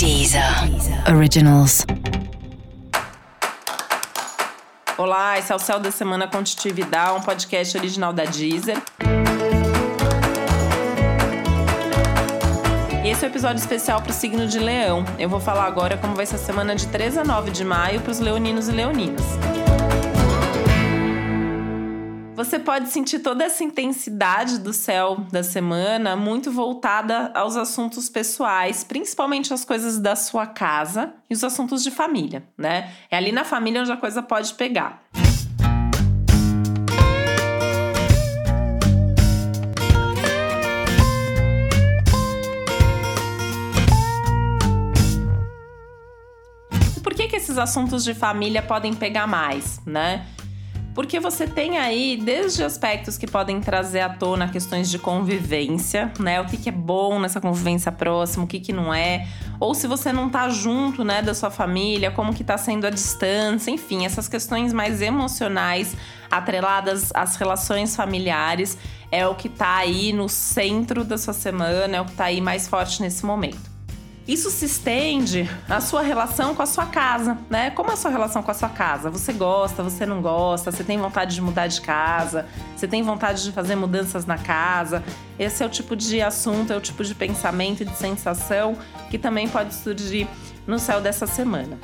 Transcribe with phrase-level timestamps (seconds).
[0.00, 0.42] Deezer
[1.14, 1.84] Originals.
[4.96, 8.78] Olá, esse é o Céu da Semana com Titi Vidal, um podcast original da Deezer.
[13.04, 15.04] E esse é o um episódio especial para o signo de Leão.
[15.18, 18.00] Eu vou falar agora como vai ser a semana de 3 a 9 de maio
[18.00, 19.26] para os leoninos e leoninas.
[22.40, 28.82] Você pode sentir toda essa intensidade do céu da semana muito voltada aos assuntos pessoais,
[28.82, 32.94] principalmente as coisas da sua casa e os assuntos de família, né?
[33.10, 35.02] É ali na família onde a coisa pode pegar.
[47.02, 50.26] por que, que esses assuntos de família podem pegar mais, né?
[50.94, 56.40] Porque você tem aí desde aspectos que podem trazer à tona questões de convivência, né?
[56.40, 59.26] O que, que é bom nessa convivência próxima, o que, que não é.
[59.60, 62.90] Ou se você não tá junto, né, da sua família, como que tá sendo a
[62.90, 65.96] distância, enfim, essas questões mais emocionais
[66.30, 68.76] atreladas às relações familiares
[69.12, 72.40] é o que tá aí no centro da sua semana, é o que tá aí
[72.40, 73.69] mais forte nesse momento.
[74.30, 77.68] Isso se estende à sua relação com a sua casa, né?
[77.70, 79.10] Como é a sua relação com a sua casa?
[79.10, 83.42] Você gosta, você não gosta, você tem vontade de mudar de casa, você tem vontade
[83.42, 85.02] de fazer mudanças na casa.
[85.36, 88.78] Esse é o tipo de assunto, é o tipo de pensamento e de sensação
[89.10, 90.28] que também pode surgir
[90.64, 91.76] no céu dessa semana.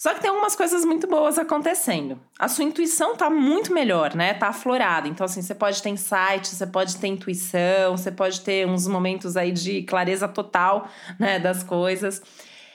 [0.00, 2.18] Só que tem algumas coisas muito boas acontecendo.
[2.38, 4.32] A sua intuição tá muito melhor, né?
[4.32, 5.06] Tá aflorada.
[5.06, 9.36] Então, assim, você pode ter insight, você pode ter intuição, você pode ter uns momentos
[9.36, 12.22] aí de clareza total, né, das coisas.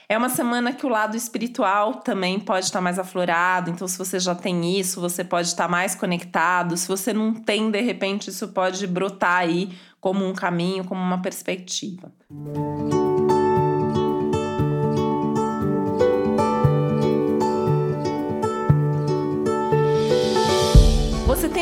[0.08, 3.72] É uma semana que o lado espiritual também pode estar mais aflorado.
[3.72, 6.76] Então, se você já tem isso, você pode estar mais conectado.
[6.76, 11.20] Se você não tem, de repente, isso pode brotar aí como um caminho, como uma
[11.20, 12.12] perspectiva.
[12.30, 12.85] Música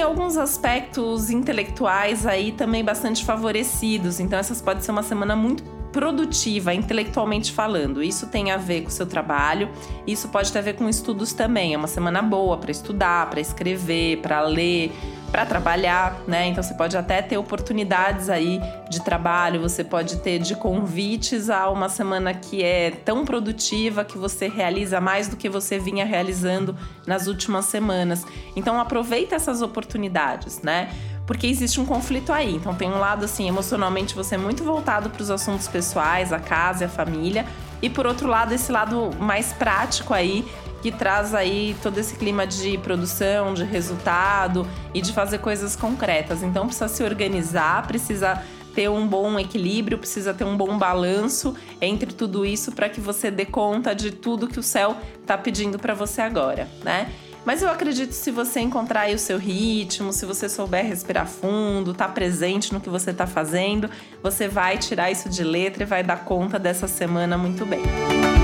[0.05, 6.75] alguns aspectos intelectuais aí também bastante favorecidos, então essas pode ser uma semana muito produtiva,
[6.75, 8.03] intelectualmente falando.
[8.03, 9.71] Isso tem a ver com o seu trabalho,
[10.05, 11.73] isso pode ter a ver com estudos também.
[11.73, 14.93] É uma semana boa para estudar, para escrever, para ler,
[15.35, 16.47] para trabalhar, né?
[16.47, 21.69] Então você pode até ter oportunidades aí de trabalho, você pode ter de convites a
[21.71, 26.77] uma semana que é tão produtiva que você realiza mais do que você vinha realizando
[27.05, 28.25] nas últimas semanas.
[28.55, 30.89] Então aproveita essas oportunidades, né?
[31.27, 32.55] porque existe um conflito aí.
[32.55, 36.39] Então tem um lado assim, emocionalmente você é muito voltado para os assuntos pessoais, a
[36.39, 37.45] casa e a família,
[37.83, 40.47] e por outro lado esse lado mais prático aí
[40.85, 46.43] que traz aí todo esse clima de produção, de resultado e de fazer coisas concretas.
[46.43, 48.43] Então precisa se organizar, precisa
[48.75, 53.31] ter um bom equilíbrio, precisa ter um bom balanço entre tudo isso para que você
[53.31, 57.11] dê conta de tudo que o céu está pedindo para você agora, né?
[57.47, 61.95] Mas eu acredito se você encontrar aí o seu ritmo, se você souber respirar fundo,
[61.95, 63.89] tá presente no que você tá fazendo,
[64.23, 67.81] você vai tirar isso de letra e vai dar conta dessa semana muito bem.
[67.81, 68.44] E